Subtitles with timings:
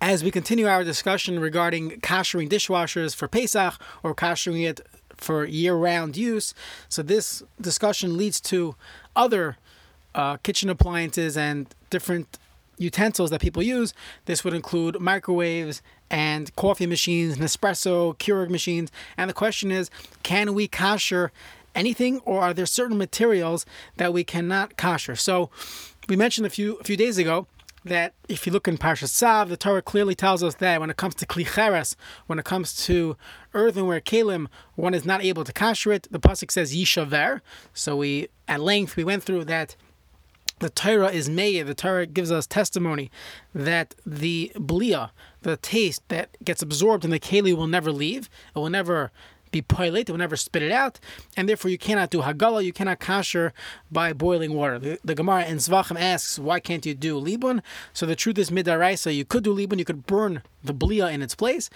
[0.00, 4.80] As we continue our discussion regarding koshering dishwashers for Pesach or koshering it
[5.16, 6.52] for year-round use,
[6.90, 8.76] so this discussion leads to
[9.14, 9.56] other
[10.14, 12.38] uh, kitchen appliances and different
[12.76, 13.94] utensils that people use.
[14.26, 18.92] This would include microwaves and coffee machines, Nespresso, Keurig machines.
[19.16, 19.90] And the question is,
[20.22, 21.32] can we kosher
[21.74, 23.64] anything, or are there certain materials
[23.96, 25.16] that we cannot kosher?
[25.16, 25.48] So,
[26.08, 27.46] we mentioned a few a few days ago
[27.86, 30.96] that if you look in Parshas Tzav, the Torah clearly tells us that when it
[30.96, 33.16] comes to klicheres, when it comes to
[33.54, 36.08] earthenware kalim, one is not able to kasher it.
[36.10, 37.40] The pasuk says yishaver.
[37.72, 39.76] So we at length we went through that.
[40.58, 41.66] The Torah is made.
[41.66, 43.10] The Torah gives us testimony
[43.54, 45.10] that the blia,
[45.42, 48.30] the taste that gets absorbed in the keli, will never leave.
[48.54, 49.10] It will never
[49.56, 51.00] be pilate, it will never spit it out,
[51.36, 53.52] and therefore you cannot do hagala, you cannot kasher
[53.90, 54.78] by boiling water.
[54.78, 57.62] The, the Gemara in Zvachim asks, why can't you do libun?
[57.92, 61.22] So the truth is midaraisa, you could do libun, you could burn the blia in
[61.22, 61.70] its place.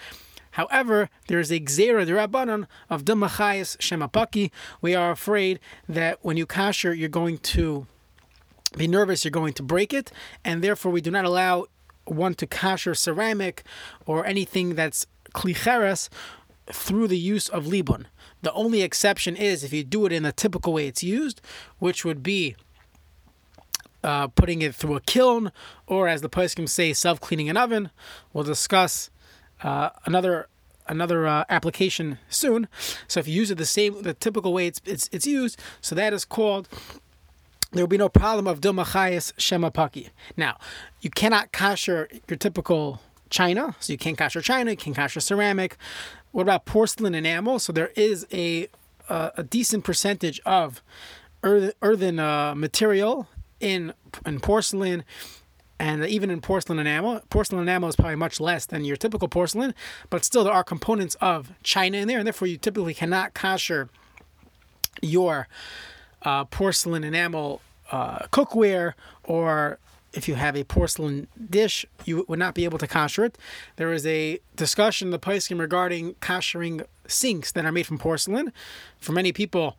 [0.51, 4.51] However, there is a gzera derabanan of demachayis shemapaki.
[4.81, 7.87] We are afraid that when you kasher, you're going to
[8.75, 10.11] be nervous, you're going to break it,
[10.43, 11.67] and therefore we do not allow
[12.05, 13.63] one to kasher ceramic
[14.05, 16.09] or anything that's klicheres
[16.73, 18.05] through the use of libun.
[18.41, 21.41] The only exception is if you do it in the typical way it's used,
[21.79, 22.55] which would be
[24.03, 25.51] uh, putting it through a kiln,
[25.87, 27.91] or as the poskim say, self-cleaning an oven.
[28.33, 29.11] We'll discuss
[29.63, 30.47] uh, another
[30.87, 32.67] another uh, application soon.
[33.07, 35.95] So if you use it the same, the typical way it's it's, it's used, so
[35.95, 36.67] that is called.
[37.73, 40.09] There will be no problem of dilmachayas shemapaki.
[40.35, 40.57] Now,
[40.99, 42.99] you cannot kasher your typical
[43.31, 45.77] china, so you can't kasher china, you can't kasher ceramic.
[46.31, 47.57] What about porcelain enamel?
[47.57, 48.67] So there is a
[49.09, 50.83] a, a decent percentage of
[51.43, 53.27] earthen, uh, material
[53.59, 53.93] in
[54.25, 55.03] in porcelain
[55.79, 57.21] and even in porcelain enamel.
[57.29, 59.73] Porcelain enamel is probably much less than your typical porcelain,
[60.11, 63.89] but still there are components of china in there, and therefore you typically cannot kasher
[65.01, 65.47] your
[66.21, 67.61] uh, porcelain enamel
[67.91, 68.93] uh, cookware
[69.23, 69.79] or
[70.13, 73.37] if you have a porcelain dish, you would not be able to kasher it.
[73.77, 78.51] There is a discussion in the Paiskim regarding kashering sinks that are made from porcelain.
[78.99, 79.77] For many people,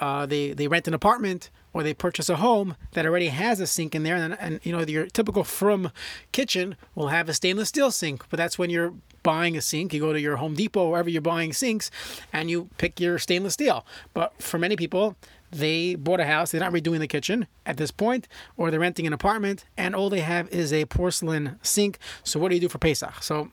[0.00, 3.66] uh, they, they rent an apartment or they purchase a home that already has a
[3.66, 5.90] sink in there, and, and you know your typical from
[6.32, 8.24] kitchen will have a stainless steel sink.
[8.30, 11.20] But that's when you're buying a sink, you go to your Home Depot, wherever you're
[11.20, 11.90] buying sinks,
[12.32, 13.84] and you pick your stainless steel.
[14.12, 15.16] But for many people,
[15.50, 19.06] they bought a house, they're not redoing the kitchen at this point, or they're renting
[19.06, 21.98] an apartment, and all they have is a porcelain sink.
[22.22, 23.22] So what do you do for Pesach?
[23.22, 23.50] So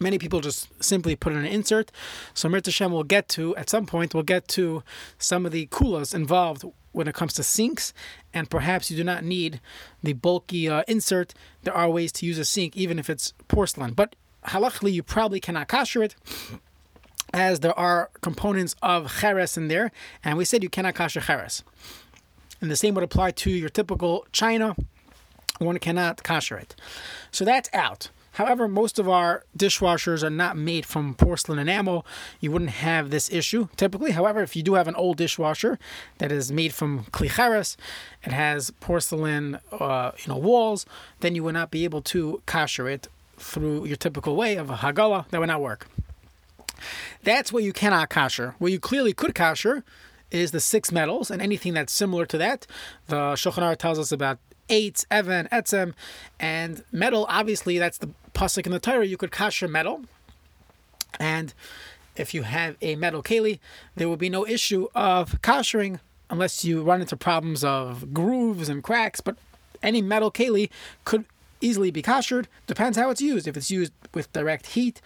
[0.00, 1.90] many people just simply put in an insert.
[2.32, 4.82] So Mirta Shem will get to, at some point, we'll get to
[5.18, 7.92] some of the kulas involved when it comes to sinks,
[8.32, 9.60] and perhaps you do not need
[10.02, 11.34] the bulky uh, insert.
[11.62, 13.92] There are ways to use a sink, even if it's porcelain.
[13.92, 14.16] But
[14.46, 16.14] halachically, you probably cannot kasher it
[17.32, 19.90] as there are components of cheres in there,
[20.22, 21.64] and we said you cannot kasher cheres.
[22.60, 24.76] And the same would apply to your typical china.
[25.58, 26.76] One cannot kasher it.
[27.30, 28.10] So that's out.
[28.34, 32.04] However, most of our dishwashers are not made from porcelain enamel.
[32.40, 34.10] You wouldn't have this issue typically.
[34.10, 35.78] However, if you do have an old dishwasher
[36.18, 37.76] that is made from klicheres,
[38.24, 40.84] it has porcelain, uh, you know, walls,
[41.20, 44.76] then you would not be able to kasher it through your typical way of a
[44.76, 45.28] hagala.
[45.28, 45.86] That would not work.
[47.22, 48.54] That's where you cannot kasher.
[48.58, 49.82] Where you clearly could kasher
[50.30, 52.66] is the six metals and anything that's similar to that.
[53.06, 55.94] The Shulchan tells us about eight, even, etzem,
[56.40, 57.26] and metal.
[57.28, 59.06] Obviously, that's the pasuk in the Torah.
[59.06, 60.02] You could kasher metal,
[61.18, 61.54] and
[62.16, 63.58] if you have a metal keli,
[63.96, 66.00] there will be no issue of kashering
[66.30, 69.20] unless you run into problems of grooves and cracks.
[69.20, 69.36] But
[69.82, 70.70] any metal keli
[71.04, 71.24] could
[71.60, 72.48] easily be kashered.
[72.66, 73.46] Depends how it's used.
[73.48, 75.00] If it's used with direct heat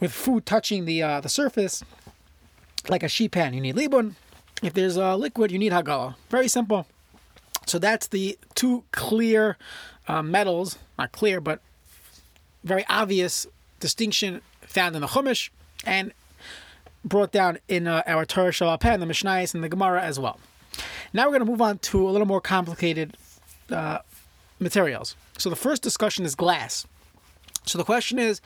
[0.00, 1.84] with food touching the uh, the surface,
[2.88, 4.14] like a sheet pan, you need libun.
[4.62, 6.16] If there's a liquid, you need hagala.
[6.30, 6.86] Very simple.
[7.66, 9.56] So that's the two clear
[10.08, 11.60] uh, metals, not clear, but
[12.64, 13.46] very obvious
[13.80, 15.50] distinction found in the Chumash
[15.84, 16.12] and
[17.04, 20.38] brought down in uh, our Torah Shabbat the Mishnayos, and the Gemara as well.
[21.12, 23.16] Now we're going to move on to a little more complicated
[23.70, 23.98] uh,
[24.58, 25.16] materials.
[25.38, 26.86] So the first discussion is glass.
[27.64, 28.40] So the question is,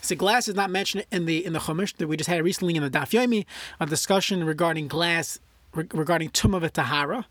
[0.00, 2.76] so glass is not mentioned in the in the Chumash that we just had recently
[2.76, 3.44] in the Daf Yomi,
[3.80, 5.38] a discussion regarding glass
[5.74, 7.26] regarding Tumah Tahara,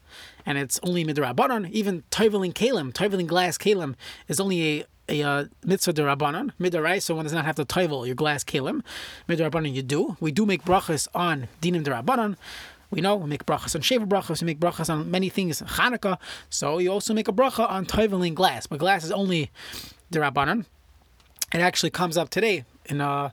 [0.45, 1.69] and it's only midrash midrabanan.
[1.71, 3.95] Even toiveling kalim, toiveling glass kalim,
[4.27, 8.05] is only a a uh, mitzvah derabanan midarai, so one does not have to toivel
[8.05, 8.81] your glass kalim.
[9.27, 10.17] Midrabanan you do.
[10.19, 12.35] We do make brachas on dinim derabanan.
[12.89, 16.17] We know we make brachas on shaver brachas, we make brachas on many things, Chanukah.
[16.49, 19.51] So you also make a bracha on toiveling glass, but glass is only
[20.11, 20.65] derabanan.
[21.53, 23.29] it actually comes up today in uh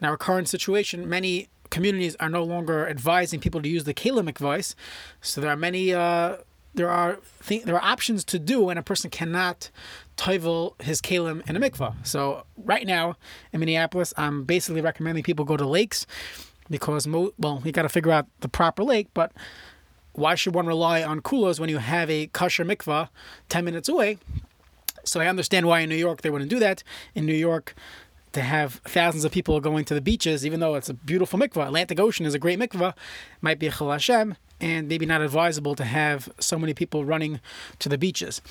[0.00, 1.08] in our current situation.
[1.08, 4.74] Many communities are no longer advising people to use the kalim advice,
[5.20, 5.92] so there are many.
[5.92, 6.38] Uh,
[6.76, 9.70] there are th- there are options to do when a person cannot
[10.16, 11.94] toivel his kalim in a mikvah.
[12.06, 13.16] So right now
[13.52, 16.06] in Minneapolis, I'm basically recommending people go to lakes
[16.70, 19.32] because mo- well, you got to figure out the proper lake, but
[20.12, 23.08] why should one rely on kulos when you have a kosher mikvah
[23.48, 24.18] 10 minutes away?
[25.04, 26.82] So I understand why in New York they wouldn't do that.
[27.14, 27.74] In New York,
[28.36, 31.68] to have thousands of people going to the beaches, even though it's a beautiful mikvah,
[31.68, 32.92] Atlantic Ocean is a great mikvah,
[33.40, 37.40] might be a chil Hashem, and maybe not advisable to have so many people running
[37.78, 38.42] to the beaches.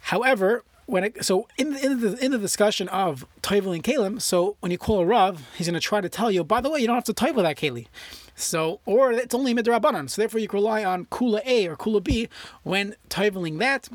[0.00, 4.56] However, when it, so in, in the in the discussion of toivel and kalim, so
[4.60, 6.78] when you call a rav, he's going to try to tell you, by the way,
[6.78, 7.86] you don't have to toivel that keli.
[8.34, 10.10] So, or it's only midrabanan.
[10.10, 12.28] So therefore, you can rely on kula A or kula B
[12.64, 13.88] when toiveling that.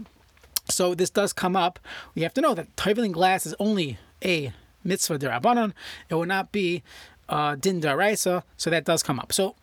[0.67, 1.79] So this does come up.
[2.15, 4.51] We have to know that toiveling glass is only a
[4.83, 5.73] mitzvah derabanan.
[6.09, 6.83] It will not be
[7.29, 8.43] uh, din daraisa.
[8.57, 9.33] So that does come up.
[9.33, 9.55] So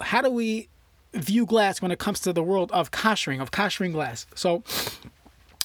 [0.00, 0.68] how do we
[1.14, 4.26] view glass when it comes to the world of kashering, of kashering glass?
[4.34, 4.62] So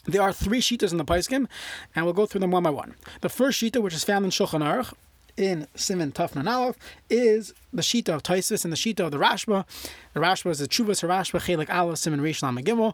[0.05, 1.47] there are three shitas in the Paiskim,
[1.95, 2.95] and we'll go through them one by one.
[3.21, 4.93] The first shita, which is found in Shulchan Aruch,
[5.35, 6.77] in Simon Tafnan Aleph,
[7.09, 9.65] is the shita of Taisis and the shita of the Rashba.
[10.13, 12.93] The Rashba is the Chuvas Rashba Chelik Aleph Simon Reish Lam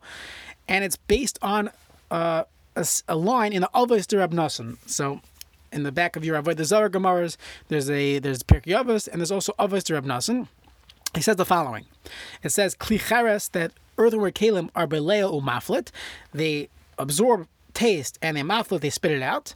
[0.67, 1.69] and it's based on
[2.11, 2.43] uh,
[2.75, 4.77] a, a, line in the Avos de Nassim.
[4.85, 5.21] So
[5.73, 7.37] in the back of your Avodah the Zara Gemaras,
[7.67, 10.47] there's a there's Pirkei Avos, and there's also Avos de Rab Nassim.
[11.15, 11.85] He says the following.
[12.41, 15.89] It says Klicheres that earthenware kalim are beleo umaflet.
[16.33, 19.55] They absorb taste and they mouthful, they spit it out.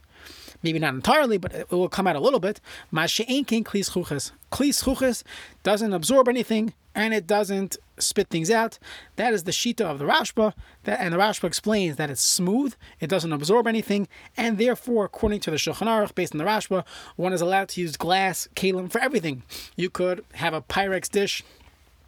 [0.62, 2.60] Maybe not entirely, but it will come out a little bit.
[2.92, 4.32] Mashe'enkin klis chuches.
[4.50, 5.22] Klis
[5.62, 8.78] doesn't absorb anything and it doesn't spit things out.
[9.16, 10.52] That is the shita of the Rashba.
[10.82, 15.40] That, and the Rashba explains that it's smooth, it doesn't absorb anything, and therefore, according
[15.40, 16.84] to the Shulchan Aruch, based on the Rashba,
[17.14, 19.44] one is allowed to use glass kalim for everything.
[19.76, 21.44] You could have a Pyrex dish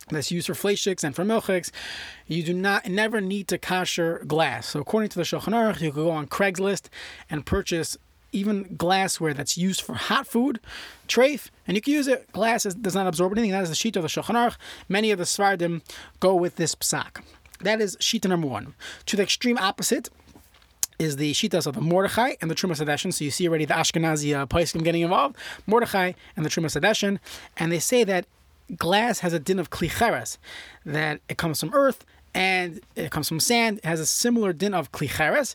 [0.09, 1.71] that's used for fleishiks and for milchiks,
[2.27, 4.71] you do not never need to kasher glass.
[4.71, 6.89] So according to the Shulchan Aruch, you could go on Craigslist
[7.29, 7.97] and purchase
[8.33, 10.61] even glassware that's used for hot food,
[11.09, 12.31] treif, and you can use it.
[12.33, 13.51] Glass is, does not absorb anything.
[13.51, 14.57] That is the sheet of the Shulchan Aruch.
[14.89, 15.83] Many of the Svardim
[16.21, 17.23] go with this psak.
[17.61, 18.75] That is sheet number one.
[19.07, 20.09] To the extreme opposite,
[21.01, 23.13] is the shitas of the Mordechai and the Trumas Hadeshen.
[23.13, 25.35] So you see already the Ashkenazi uh, Paiskim getting involved,
[25.67, 27.19] Mordechai and the Trumas Hadeshen,
[27.57, 28.27] and they say that
[28.77, 30.37] glass has a din of klicheres,
[30.85, 32.05] that it comes from earth
[32.35, 33.79] and it comes from sand.
[33.79, 35.55] It has a similar din of klicheres.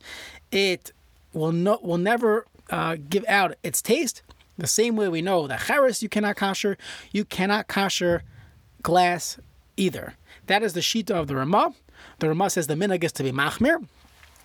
[0.52, 0.92] It
[1.32, 4.22] will no, will never uh, give out its taste.
[4.58, 6.78] The same way we know that cheres you cannot kosher,
[7.12, 8.24] you cannot kosher
[8.82, 9.38] glass
[9.76, 10.14] either.
[10.48, 11.74] That is the shita of the Ramah.
[12.20, 13.86] The Ramah says the minhag is to be machmir.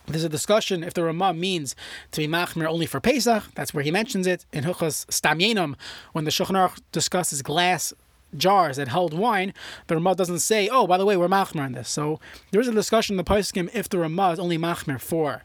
[0.07, 1.77] There's a discussion if the Ramah means
[2.11, 3.45] to be machmir only for Pesach.
[3.55, 5.77] That's where he mentions it in Hilchas Stam
[6.13, 7.93] when the Shulchan discusses glass
[8.37, 9.53] jars that held wine,
[9.87, 11.89] the Ramah doesn't say, oh, by the way, we're machmer on this.
[11.89, 12.21] So
[12.51, 15.45] there is a discussion in the Paiskim if the Ramah is only machmer for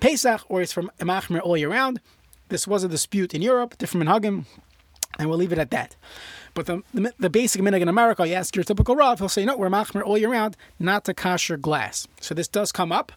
[0.00, 2.00] Pesach or it's from machmer all year round.
[2.48, 4.44] This was a dispute in Europe, different minhagim,
[5.18, 5.94] and we'll leave it at that.
[6.52, 9.44] But the, the, the basic minhag in America, you ask your typical Rav, he'll say,
[9.44, 12.08] no, we're machmer all year round, not to kosher glass.
[12.20, 13.12] So this does come up.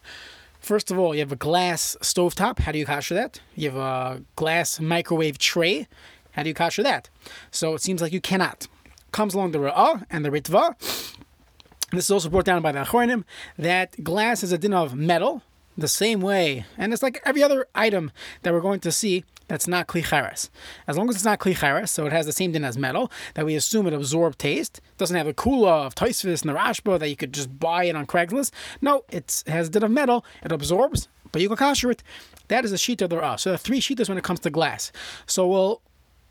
[0.60, 2.60] First of all, you have a glass stovetop.
[2.60, 3.40] How do you kosher that?
[3.54, 5.88] You have a glass microwave tray.
[6.32, 7.10] How do you kosher that?
[7.50, 8.68] So it seems like you cannot
[9.14, 10.74] comes along the Ra'ah and the Ritva.
[11.92, 13.22] This is also brought down by the Achronim
[13.56, 15.42] that glass is a din of metal,
[15.76, 18.12] the same way, and it's like every other item
[18.42, 20.48] that we're going to see that's not klicharis.
[20.86, 23.44] As long as it's not klicharis, so it has the same din as metal, that
[23.44, 27.08] we assume it absorbs taste, doesn't have the kula of Taisvis and the Rashba that
[27.08, 28.52] you could just buy it on Craigslist.
[28.80, 32.02] No, it has a din of metal, it absorbs, but you can kasher it.
[32.48, 33.36] That is a sheet of the Ra.
[33.36, 34.92] So there are three sheetas when it comes to glass.
[35.26, 35.82] So we'll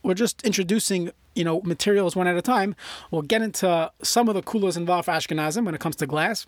[0.03, 2.75] we're just introducing you know materials one at a time.
[3.11, 6.45] We'll get into some of the kulas involved for Ashkenazim when it comes to glass.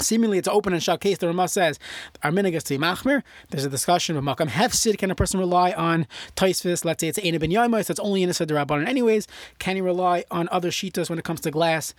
[0.00, 1.18] Seemingly, it's open and shut case.
[1.18, 1.78] The Ramah says,
[2.22, 4.98] "Our is to machmir." There's a discussion of makam hefsid.
[4.98, 6.84] Can a person rely on taisvis?
[6.84, 7.90] Let's say it's Ein ben Yomos.
[7.90, 9.26] It's only in a Rabbanon anyways.
[9.58, 11.94] Can he rely on other shitas when it comes to glass?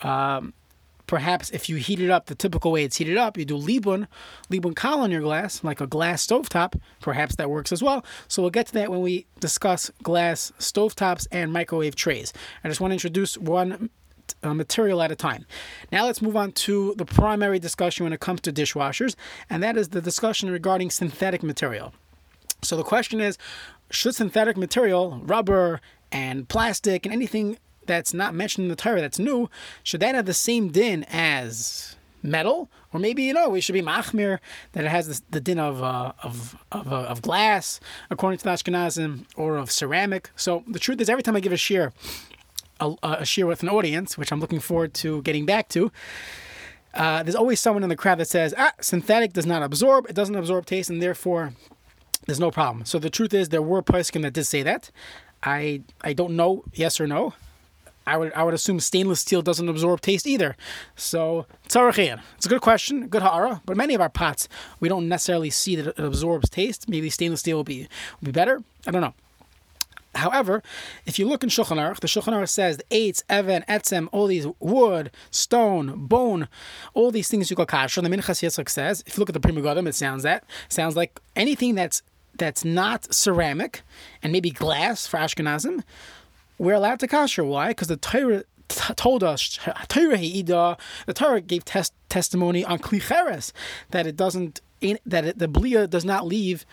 [0.00, 0.52] Um,
[1.06, 4.06] perhaps if you heat it up the typical way it's heated up, you do libun,
[4.50, 8.04] libun kal on your glass, like a glass stovetop, perhaps that works as well.
[8.28, 12.32] So we'll get to that when we discuss glass stovetops and microwave trays.
[12.64, 13.90] I just want to introduce one
[14.42, 15.46] uh, material at a time.
[15.92, 19.14] Now let's move on to the primary discussion when it comes to dishwashers,
[19.50, 21.92] and that is the discussion regarding synthetic material.
[22.62, 23.38] So the question is,
[23.90, 25.80] should synthetic material, rubber
[26.10, 29.48] and plastic and anything that's not mentioned in the Torah that's new,
[29.82, 33.82] should that have the same din as metal, or maybe you know it should be
[33.82, 34.40] machmir
[34.72, 37.80] that it has the din of uh, of of, uh, of glass,
[38.10, 40.30] according to the Ashkenazim, or of ceramic.
[40.36, 41.92] So the truth is, every time I give a shir,
[42.80, 45.90] a, a shir with an audience, which I'm looking forward to getting back to.
[46.94, 50.14] Uh, there's always someone in the crowd that says, ah, synthetic does not absorb, it
[50.14, 51.52] doesn't absorb taste, and therefore
[52.26, 52.84] there's no problem.
[52.84, 54.90] So the truth is, there were poskim that did say that.
[55.42, 57.34] I I don't know, yes or no.
[58.06, 60.56] I would I would assume stainless steel doesn't absorb taste either.
[60.94, 61.46] So.
[62.36, 63.62] It's a good question, good ha'ara.
[63.66, 64.48] But many of our pots
[64.80, 66.88] we don't necessarily see that it absorbs taste.
[66.88, 67.88] Maybe stainless steel will be
[68.20, 68.62] will be better.
[68.86, 69.14] I don't know.
[70.16, 70.62] However,
[71.04, 74.26] if you look in Shulchan Aruch, the Shulchan Aruch says the eitz, even, etzem, all
[74.26, 76.48] these wood, stone, bone,
[76.94, 78.02] all these things you call kasher.
[78.02, 80.96] The Minchas Yitzchak says, if you look at the Pri Megadim, it sounds that sounds
[80.96, 82.02] like anything that's
[82.38, 83.82] that's not ceramic
[84.22, 85.82] and maybe glass for Ashkenazim,
[86.58, 87.46] we're allowed to kasher.
[87.46, 87.68] Why?
[87.68, 93.52] Because the Torah t- told us the Torah gave test, testimony on klicheres
[93.90, 94.60] that it doesn't
[95.06, 96.66] that it, the blia does not leave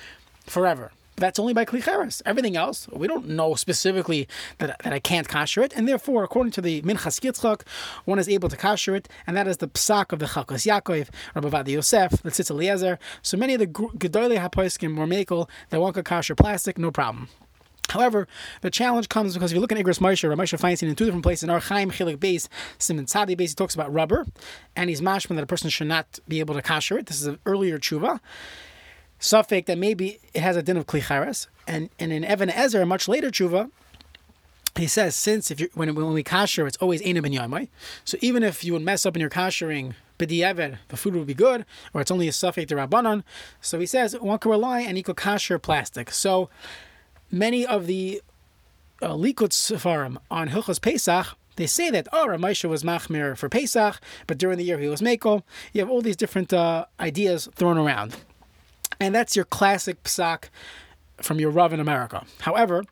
[0.45, 0.91] forever.
[1.17, 2.21] That's only by klicheres.
[2.25, 4.27] Everything else, we don't know specifically
[4.57, 7.61] that, that I can't kasher it, and therefore, according to the Minchas Yitzchak,
[8.05, 11.09] one is able to kasher it, and that is the psak of the Chalkas Yaakov,
[11.35, 12.97] Rav Ovadia Yosef, the Tzitz Eliezer.
[13.21, 17.29] So many of the Gedolei HaPoiskim were makel that one could kasher plastic, no problem.
[17.89, 18.27] However,
[18.61, 21.23] the challenge comes because if you look at Igros Moshe, Moshe Feinstein in two different
[21.23, 24.25] places in Orach Chaim Chilik base, Simon Tzadi base, he talks about rubber,
[24.75, 27.05] and he's mashman that a person should not be able to kasher it.
[27.05, 28.19] This is an earlier tshuva.
[29.23, 32.85] Suffix that maybe it has a din of klicharis, and and in Evan Ezer, a
[32.85, 33.71] much later tshuva,
[34.75, 37.69] he says since if you when when we kasher, it's always ena ben yamai.
[38.03, 41.33] So even if you would mess up in your kashering b'di'evet, the food would be
[41.33, 43.23] good, or it's only a suffix the rabbanon.
[43.61, 46.11] So he says one can rely and he could kasher plastic.
[46.11, 46.49] So
[47.31, 48.21] many of the
[49.01, 53.99] uh, Likut Sefarim on Hilchos Pesach, they say that, oh, Ramesha was Machmir for Pesach,
[54.27, 55.43] but during the year he was Mako.
[55.71, 58.17] You have all these different uh, ideas thrown around.
[58.99, 60.45] And that's your classic psak
[61.17, 62.25] from your Rav in America.
[62.41, 62.83] However,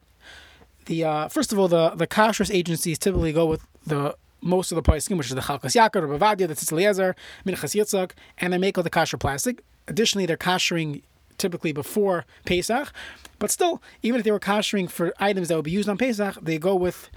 [0.86, 4.76] the uh, first of all, the, the kashrus agencies typically go with the most of
[4.76, 7.16] the poskim, which is the Chalkas Yaakov, Rabbi the Tzitz Eliezer,
[7.46, 9.64] Minchas Yitzchak, and they make all the kasher plastic.
[9.88, 11.04] Additionally, they're kashering
[11.38, 12.92] typically before Pesach.
[13.40, 16.38] But still, even if they were kashering for items that would be used on Pesach,
[16.42, 17.10] they go with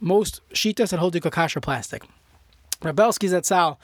[0.00, 2.04] most shitas that hold you kasher plastic.
[2.82, 3.76] Rav Belsky Zatzal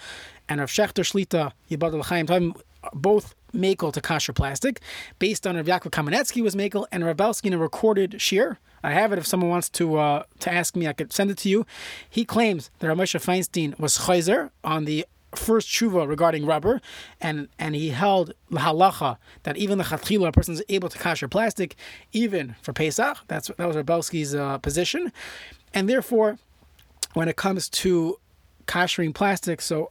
[0.48, 2.54] and Rav Schachter Shlita Yibad Chaim
[2.92, 4.80] both makel to kasher plastic,
[5.18, 8.58] based on Rav Yaakov Kamenetsky was makel, and Rav Belsky in a recorded shir.
[8.82, 11.38] I have it if someone wants to uh, to ask me, I could send it
[11.38, 11.64] to you.
[12.08, 16.80] He claims that Ramesha Feinstein was chayzer on the first tshuva regarding rubber,
[17.20, 21.30] and and he held halacha that even the chatchila, a person is able to kasher
[21.30, 21.76] plastic,
[22.12, 23.18] even for Pesach.
[23.28, 25.12] That's that was Rav Belsky's uh, position,
[25.72, 26.38] and therefore,
[27.14, 28.18] when it comes to
[28.66, 29.90] kashering plastic, so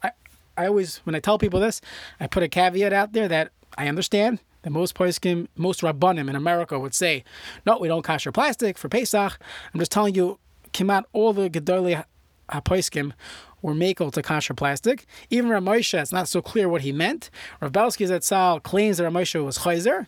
[0.57, 1.81] I always when I tell people this,
[2.19, 6.35] I put a caveat out there that I understand that most poskim, most rabbanim in
[6.35, 7.23] America would say,
[7.65, 9.37] no, we don't kasher plastic for Pesach.
[9.73, 10.39] I'm just telling you,
[10.71, 12.03] came out all the gedolei
[12.49, 13.13] hapoiskim
[13.61, 15.05] were makel to kasher plastic.
[15.29, 17.29] Even Ramosha, it's not so clear what he meant.
[17.61, 20.07] Rav Belsky Zatzal claims that Ramosha was chayzer,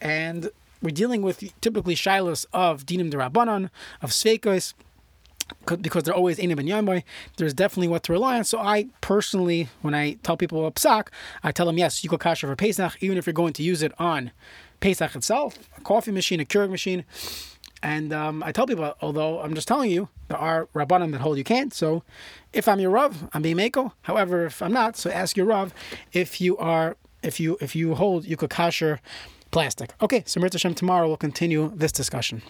[0.00, 3.70] and we're dealing with typically shilos of dinim de rabbanon,
[4.00, 4.74] of sveikos,
[5.80, 7.02] because they're always and Yomboy,
[7.36, 8.44] there's definitely what to rely on.
[8.44, 11.08] So I personally, when I tell people a psak,
[11.42, 13.82] I tell them, yes, you go kasher for Pesach, even if you're going to use
[13.82, 14.32] it on
[14.80, 17.04] Pesach itself, a coffee machine, a Keurig machine.
[17.82, 21.36] And um, I tell people, although I'm just telling you, there are Rabbanim that hold
[21.36, 21.74] you can't.
[21.74, 22.04] So
[22.52, 23.92] if I'm your Rav, I'm being Mako.
[24.02, 25.74] However, if I'm not, so ask your Rav
[26.12, 28.98] if you are, if you if you hold, you could kasher
[29.50, 29.94] plastic.
[30.00, 32.42] Okay, so Mirta Hashem, tomorrow we'll continue this discussion.